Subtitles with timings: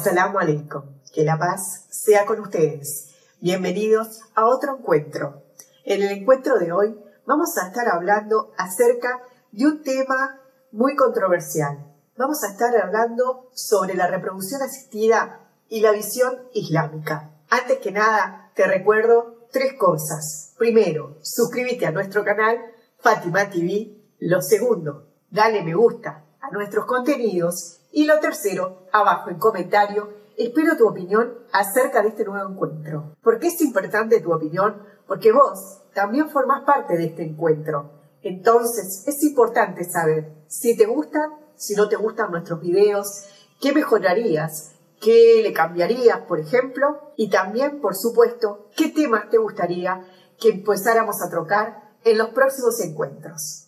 [0.00, 0.82] Assalamu alaikum.
[1.12, 3.10] Que la paz sea con ustedes.
[3.38, 5.42] Bienvenidos a otro encuentro.
[5.84, 9.20] En el encuentro de hoy vamos a estar hablando acerca
[9.52, 10.40] de un tema
[10.72, 11.84] muy controversial.
[12.16, 17.32] Vamos a estar hablando sobre la reproducción asistida y la visión islámica.
[17.50, 20.54] Antes que nada, te recuerdo tres cosas.
[20.56, 22.56] Primero, suscríbete a nuestro canal
[23.00, 23.98] Fátima TV.
[24.18, 27.79] Lo segundo, dale me gusta a nuestros contenidos.
[27.92, 33.16] Y lo tercero, abajo en comentario, espero tu opinión acerca de este nuevo encuentro.
[33.22, 34.82] ¿Por qué es importante tu opinión?
[35.06, 37.90] Porque vos también formás parte de este encuentro.
[38.22, 43.24] Entonces, es importante saber si te gustan, si no te gustan nuestros videos,
[43.60, 50.06] qué mejorarías, qué le cambiarías, por ejemplo, y también, por supuesto, qué temas te gustaría
[50.38, 53.66] que empezáramos a trocar en los próximos encuentros.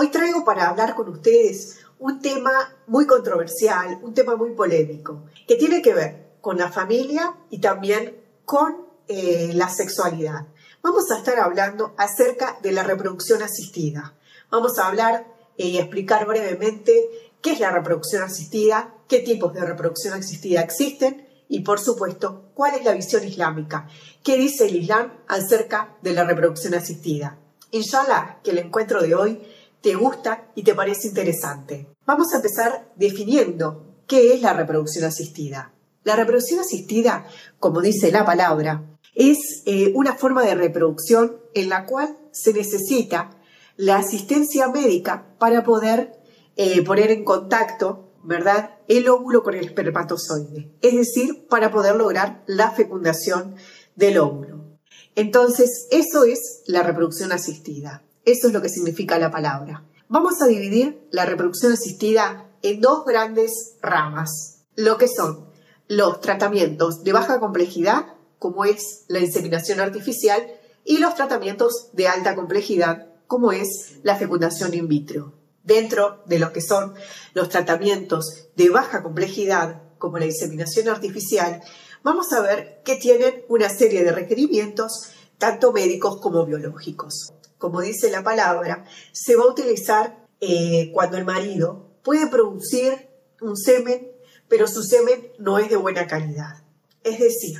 [0.00, 2.52] Hoy traigo para hablar con ustedes un tema
[2.86, 8.16] muy controversial, un tema muy polémico, que tiene que ver con la familia y también
[8.44, 8.76] con
[9.08, 10.46] eh, la sexualidad.
[10.82, 14.14] Vamos a estar hablando acerca de la reproducción asistida.
[14.52, 15.26] Vamos a hablar
[15.56, 21.62] y explicar brevemente qué es la reproducción asistida, qué tipos de reproducción asistida existen y,
[21.64, 23.88] por supuesto, cuál es la visión islámica,
[24.22, 27.36] qué dice el Islam acerca de la reproducción asistida.
[27.72, 29.42] Inshallah, que el encuentro de hoy
[29.80, 31.88] te gusta y te parece interesante.
[32.06, 35.74] Vamos a empezar definiendo qué es la reproducción asistida.
[36.04, 37.26] La reproducción asistida,
[37.58, 43.30] como dice la palabra, es eh, una forma de reproducción en la cual se necesita
[43.76, 46.12] la asistencia médica para poder
[46.56, 52.42] eh, poner en contacto, ¿verdad?, el óvulo con el espermatozoide, es decir, para poder lograr
[52.46, 53.54] la fecundación
[53.94, 54.78] del óvulo.
[55.14, 58.02] Entonces, eso es la reproducción asistida.
[58.28, 59.86] Eso es lo que significa la palabra.
[60.06, 65.48] Vamos a dividir la reproducción asistida en dos grandes ramas, lo que son
[65.86, 70.46] los tratamientos de baja complejidad, como es la inseminación artificial,
[70.84, 75.32] y los tratamientos de alta complejidad, como es la fecundación in vitro.
[75.62, 76.92] Dentro de lo que son
[77.32, 81.62] los tratamientos de baja complejidad, como la inseminación artificial,
[82.02, 87.32] vamos a ver que tienen una serie de requerimientos, tanto médicos como biológicos.
[87.58, 93.08] Como dice la palabra, se va a utilizar eh, cuando el marido puede producir
[93.40, 94.10] un semen,
[94.48, 96.62] pero su semen no es de buena calidad.
[97.04, 97.58] Es decir,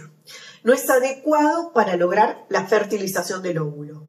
[0.64, 4.08] no es adecuado para lograr la fertilización del óvulo.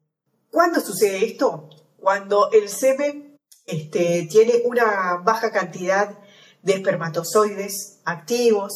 [0.50, 1.68] ¿Cuándo sucede esto?
[1.98, 6.18] Cuando el semen este, tiene una baja cantidad
[6.62, 8.72] de espermatozoides activos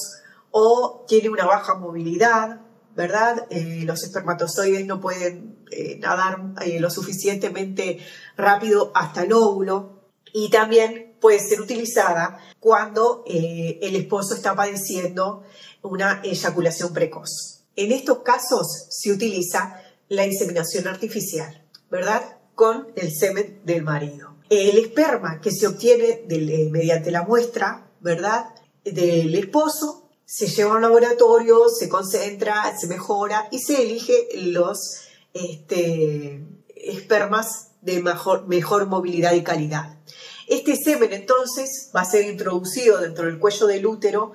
[0.50, 2.60] o tiene una baja movilidad,
[2.94, 3.46] ¿verdad?
[3.50, 7.98] Eh, los espermatozoides no pueden eh, nadar eh, lo suficientemente
[8.36, 15.44] rápido hasta el óvulo y también puede ser utilizada cuando el esposo está padeciendo
[15.82, 17.62] una eyaculación precoz.
[17.76, 21.64] En estos casos se utiliza la inseminación artificial.
[21.94, 22.38] ¿verdad?
[22.56, 24.34] Con el semen del marido.
[24.50, 28.46] El esperma que se obtiene eh, mediante la muestra, ¿verdad?
[28.84, 35.03] Del esposo se lleva a un laboratorio, se concentra, se mejora y se elige los
[35.34, 36.42] este,
[36.76, 39.98] espermas de mejor, mejor movilidad y calidad.
[40.46, 44.32] Este semen entonces va a ser introducido dentro del cuello del útero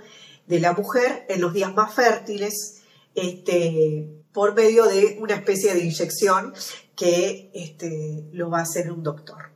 [0.48, 2.82] de la mujer en los días más fértiles
[3.16, 6.54] este, por medio de una especie de inyección
[6.96, 9.52] que este, lo va a hacer un doctor.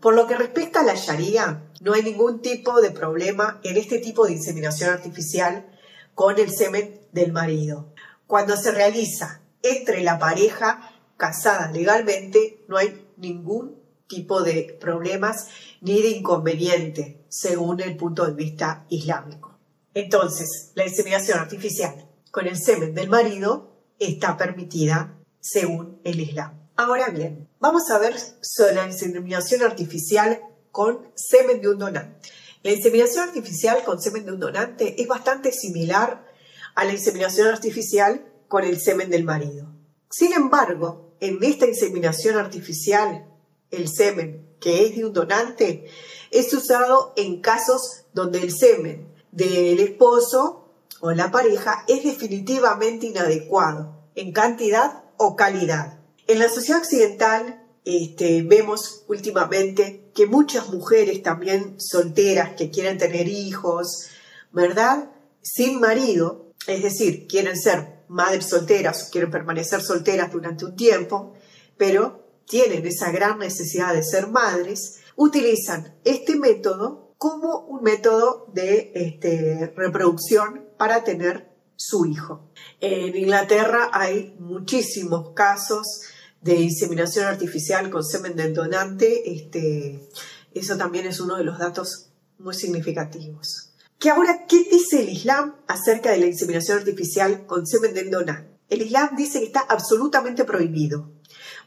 [0.00, 3.98] Por lo que respecta a la Sharia, no hay ningún tipo de problema en este
[3.98, 5.66] tipo de inseminación artificial
[6.14, 7.92] con el semen del marido.
[8.26, 10.87] Cuando se realiza entre la pareja
[11.18, 15.48] casada legalmente, no hay ningún tipo de problemas
[15.82, 19.58] ni de inconveniente según el punto de vista islámico.
[19.92, 26.54] Entonces, la inseminación artificial con el semen del marido está permitida según el Islam.
[26.76, 32.30] Ahora bien, vamos a ver sobre la inseminación artificial con semen de un donante.
[32.62, 36.26] La inseminación artificial con semen de un donante es bastante similar
[36.74, 39.66] a la inseminación artificial con el semen del marido.
[40.10, 43.26] Sin embargo, en esta inseminación artificial,
[43.70, 45.86] el semen que es de un donante
[46.30, 50.68] es usado en casos donde el semen del esposo
[51.00, 56.00] o la pareja es definitivamente inadecuado en cantidad o calidad.
[56.26, 63.28] En la sociedad occidental este, vemos últimamente que muchas mujeres también solteras que quieren tener
[63.28, 64.08] hijos,
[64.52, 65.10] ¿verdad?
[65.40, 71.34] Sin marido, es decir, quieren ser madres solteras quieren permanecer solteras durante un tiempo,
[71.76, 78.92] pero tienen esa gran necesidad de ser madres, utilizan este método como un método de
[78.94, 82.50] este, reproducción para tener su hijo.
[82.80, 86.02] En Inglaterra hay muchísimos casos
[86.40, 89.32] de inseminación artificial con semen del donante.
[89.32, 90.08] Este,
[90.54, 93.67] eso también es uno de los datos muy significativos.
[93.98, 98.60] Que ahora, ¿qué dice el Islam acerca de la inseminación artificial con semen del donante?
[98.68, 101.10] El Islam dice que está absolutamente prohibido.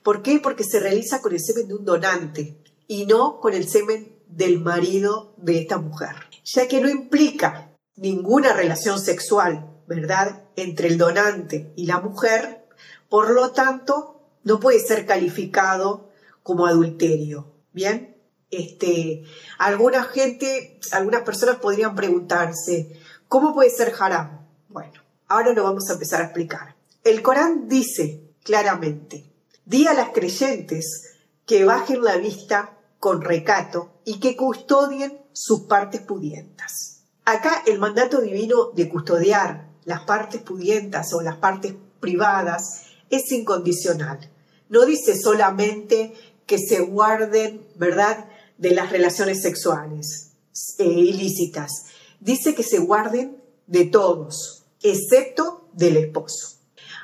[0.02, 0.40] ¿Por qué?
[0.40, 2.58] Porque se realiza con el semen de un donante
[2.88, 8.54] y no con el semen del marido de esta mujer, ya que no implica ninguna
[8.54, 12.66] relación sexual, ¿verdad?, entre el donante y la mujer,
[13.10, 16.10] por lo tanto, no puede ser calificado
[16.44, 17.54] como adulterio.
[17.74, 18.11] Bien,
[18.52, 19.24] este,
[20.14, 24.46] gente, algunas personas podrían preguntarse, ¿cómo puede ser haram?
[24.68, 26.76] Bueno, ahora lo vamos a empezar a explicar.
[27.04, 29.26] El Corán dice claramente,
[29.66, 31.16] di a las creyentes
[31.46, 37.04] que bajen la vista con recato y que custodien sus partes pudientas.
[37.26, 44.30] Acá el mandato divino de custodiar las partes pudientas o las partes privadas es incondicional.
[44.70, 46.14] No dice solamente
[46.46, 48.26] que se guarden, ¿verdad?,
[48.62, 50.34] de las relaciones sexuales
[50.78, 51.72] eh, ilícitas.
[52.20, 56.60] Dice que se guarden de todos, excepto del esposo.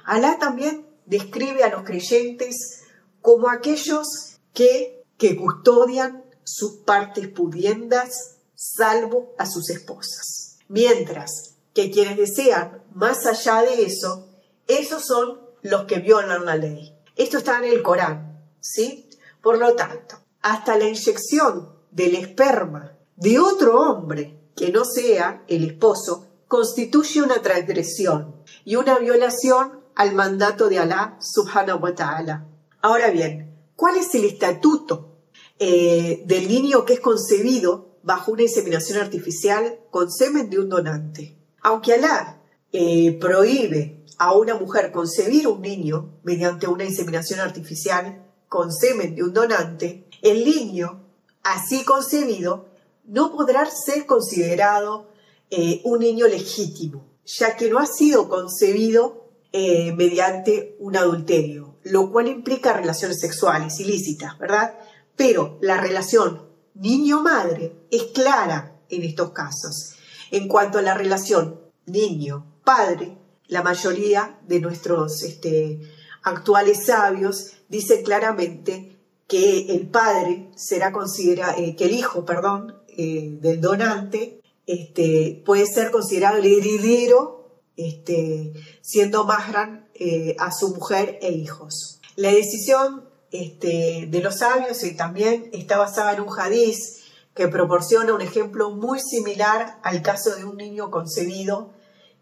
[0.06, 2.84] Alá también describe a los creyentes
[3.22, 10.60] como aquellos que, que custodian sus partes pudiendas, salvo a sus esposas.
[10.68, 14.30] Mientras que quienes desean más allá de eso,
[14.68, 16.96] esos son los que violan la ley.
[17.16, 19.10] Esto está en el Corán, ¿sí?
[19.42, 25.64] Por lo tanto, hasta la inyección del esperma de otro hombre que no sea el
[25.64, 32.46] esposo constituye una transgresión y una violación al mandato de Alá subhanahu wa ta'ala.
[32.82, 35.18] Ahora bien, ¿cuál es el estatuto
[35.60, 41.36] eh, del niño que es concebido bajo una inseminación artificial con semen de un donante?
[41.62, 42.42] Aunque Alá
[42.72, 49.24] eh, prohíbe a una mujer concebir un niño mediante una inseminación artificial con semen de
[49.24, 51.04] un donante, el niño
[51.44, 52.68] así concebido
[53.06, 55.10] no podrá ser considerado
[55.50, 62.12] eh, un niño legítimo, ya que no ha sido concebido eh, mediante un adulterio, lo
[62.12, 64.78] cual implica relaciones sexuales ilícitas, ¿verdad?
[65.16, 69.94] Pero la relación niño-madre es clara en estos casos.
[70.32, 73.18] En cuanto a la relación niño-padre,
[73.48, 75.80] la mayoría de nuestros este,
[76.24, 78.97] actuales sabios dicen claramente
[79.28, 85.66] que el padre será considerado, eh, que el hijo, perdón, eh, del donante este, puede
[85.66, 92.02] ser considerado el heredero este, siendo Mahran eh, a su mujer e hijos.
[92.16, 97.04] La decisión este, de los sabios también está basada en un hadiz
[97.36, 101.72] que proporciona un ejemplo muy similar al caso de un niño concebido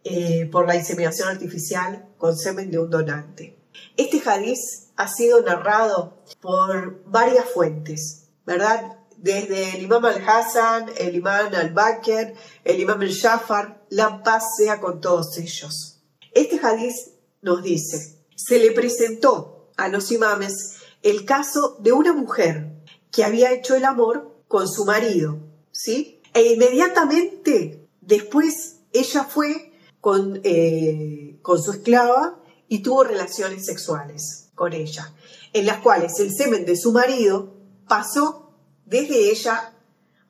[0.04, 3.58] eh, por la inseminación artificial con semen de un donante.
[3.98, 8.98] Este hadiz ha sido narrado por varias fuentes, ¿verdad?
[9.18, 15.38] desde el imam al-Hassan, el imam al-Bakr, el imam al-Jafar, la paz sea con todos
[15.38, 16.04] ellos.
[16.32, 22.72] Este hadiz nos dice, se le presentó a los imames el caso de una mujer
[23.12, 25.40] que había hecho el amor con su marido,
[25.72, 26.22] ¿sí?
[26.34, 34.74] E inmediatamente después ella fue con, eh, con su esclava y tuvo relaciones sexuales con
[34.74, 35.14] ella,
[35.54, 37.54] en las cuales el semen de su marido
[37.88, 38.54] pasó
[38.86, 39.74] desde ella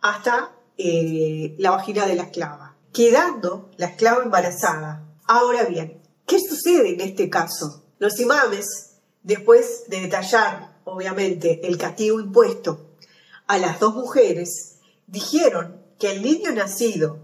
[0.01, 5.03] hasta eh, la vagina de la esclava, quedando la esclava embarazada.
[5.25, 7.83] Ahora bien, ¿qué sucede en este caso?
[7.97, 12.95] Los imames, después de detallar, obviamente, el castigo impuesto
[13.47, 17.19] a las dos mujeres, dijeron que el niño nacido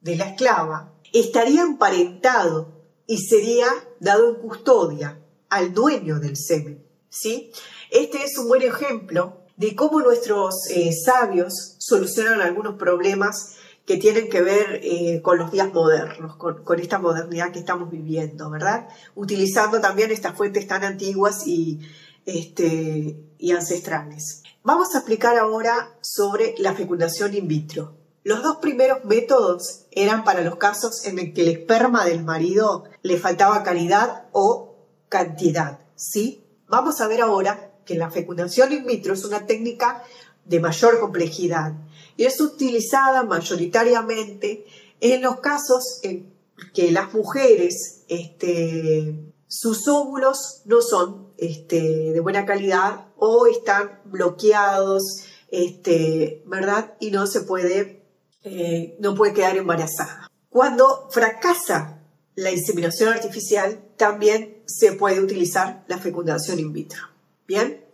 [0.00, 2.73] de la esclava estaría emparentado
[3.06, 3.66] y sería
[4.00, 6.84] dado en custodia al dueño del semen.
[7.08, 7.52] ¿sí?
[7.90, 13.54] Este es un buen ejemplo de cómo nuestros eh, sabios solucionan algunos problemas
[13.86, 18.50] que tienen que ver eh, con los días modernos, con, esta modernidad que estamos viviendo,
[18.50, 18.88] ¿verdad?
[19.14, 21.80] Utilizando también estas fuentes tan antiguas y,
[22.24, 24.42] este, y ancestrales.
[24.62, 28.03] Vamos a explicar ahora sobre la fecundación in vitro.
[28.24, 32.84] Los dos primeros métodos eran para los casos en el que el esperma del marido
[33.02, 34.76] le faltaba calidad o
[35.10, 36.42] cantidad, ¿sí?
[36.66, 40.02] Vamos a ver ahora que la fecundación in vitro es una técnica
[40.46, 41.74] de mayor complejidad
[42.16, 44.64] y es utilizada mayoritariamente
[45.00, 46.32] en los casos en
[46.72, 55.24] que las mujeres, este, sus óvulos no son este, de buena calidad o están bloqueados,
[55.50, 56.94] este, ¿verdad?
[57.00, 58.03] Y no se puede,
[58.44, 60.30] eh, no puede quedar embarazada.
[60.50, 62.02] Cuando fracasa
[62.36, 67.00] la inseminación artificial, también se puede utilizar la fecundación in vitro.
[67.46, 67.84] Bien.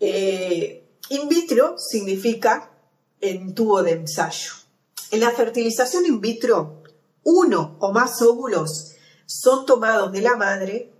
[0.00, 2.70] Eh, in vitro significa
[3.20, 4.52] en tubo de ensayo.
[5.10, 6.82] En la fertilización in vitro,
[7.22, 8.92] uno o más óvulos
[9.26, 10.92] son tomados de la madre,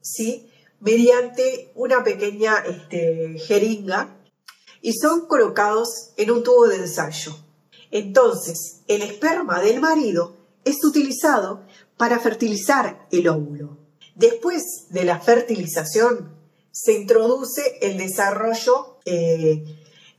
[0.00, 0.48] ¿sí?
[0.80, 4.16] mediante una pequeña este, jeringa
[4.80, 7.34] y son colocados en un tubo de ensayo.
[7.92, 10.34] Entonces, el esperma del marido
[10.64, 11.62] es utilizado
[11.96, 13.76] para fertilizar el óvulo.
[14.16, 16.34] Después de la fertilización,
[16.72, 19.62] se introduce el desarrollo eh,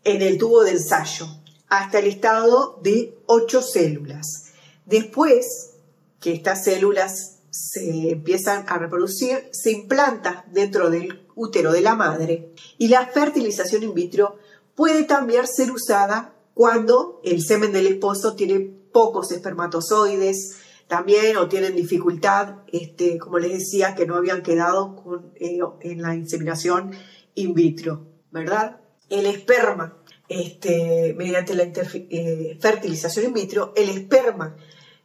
[0.03, 1.27] en el tubo de ensayo
[1.67, 4.51] hasta el estado de 8 células.
[4.85, 5.71] Después
[6.19, 12.53] que estas células se empiezan a reproducir, se implanta dentro del útero de la madre
[12.77, 14.37] y la fertilización in vitro
[14.75, 18.59] puede también ser usada cuando el semen del esposo tiene
[18.91, 20.57] pocos espermatozoides,
[20.87, 26.01] también o tienen dificultad, este, como les decía, que no habían quedado con, eh, en
[26.01, 26.91] la inseminación
[27.35, 28.81] in vitro, ¿verdad?
[29.09, 29.97] El esperma,
[30.29, 34.55] este, mediante la eh, fertilización in vitro, el esperma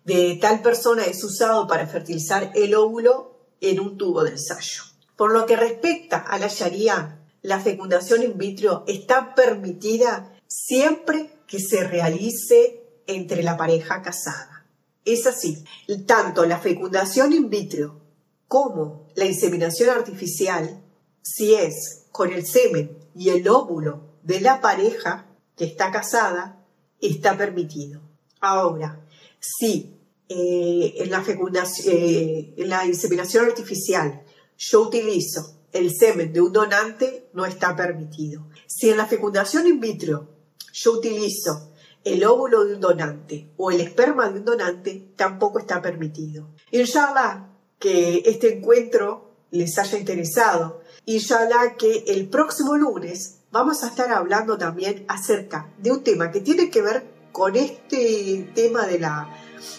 [0.04, 4.82] de tal persona es usado para fertilizar el óvulo en un tubo de ensayo.
[5.16, 11.58] Por lo que respecta a la Sharia, la fecundación in vitro está permitida siempre que
[11.58, 14.66] se realice entre la pareja casada.
[15.04, 15.64] Es así,
[16.06, 18.02] tanto la fecundación in vitro
[18.46, 20.84] como la inseminación artificial,
[21.22, 25.26] si es con el semen y el óvulo de la pareja
[25.56, 26.64] que está casada,
[27.00, 28.02] está permitido.
[28.40, 29.04] Ahora,
[29.40, 34.22] si eh, la fecundación, eh, en la inseminación artificial
[34.58, 38.46] yo utilizo el semen de un donante, no está permitido.
[38.66, 40.37] Si en la fecundación in vitro
[40.72, 41.72] yo utilizo
[42.04, 46.48] el óvulo de un donante o el esperma de un donante, tampoco está permitido.
[46.70, 47.48] Inshallah
[47.78, 50.80] que este encuentro les haya interesado.
[51.06, 56.40] Inshallah que el próximo lunes vamos a estar hablando también acerca de un tema que
[56.40, 59.34] tiene que ver con este tema de la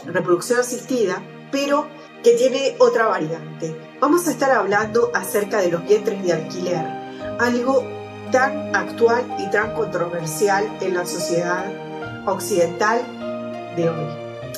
[0.06, 1.88] reproducción asistida, pero
[2.24, 3.76] que tiene otra variante.
[4.00, 6.86] Vamos a estar hablando acerca de los vientres de alquiler,
[7.40, 7.99] algo
[8.32, 11.66] tan actual y tan controversial en la sociedad
[12.26, 13.02] occidental
[13.76, 14.06] de hoy.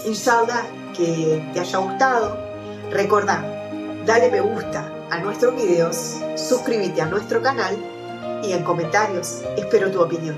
[0.05, 0.63] Inshallah
[0.95, 2.37] que te haya gustado.
[2.91, 3.43] Recordá,
[4.05, 7.77] dale me gusta a nuestros videos, suscríbete a nuestro canal
[8.43, 10.35] y en comentarios espero tu opinión.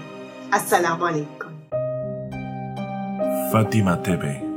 [0.52, 1.52] Assalamu alaikum.
[3.52, 4.54] Fátima TV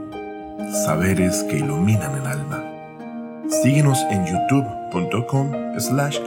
[0.72, 2.62] saberes que iluminan el alma.
[3.48, 6.18] Síguenos en youtube.com slash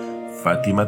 [0.43, 0.87] Fátima